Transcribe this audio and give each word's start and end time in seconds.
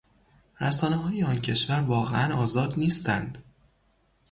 رسانههای 0.61 1.23
آن 1.23 1.39
کشور 1.41 1.79
واقعا 1.79 2.35
آزاد 2.35 2.73
نیستند. 2.77 3.37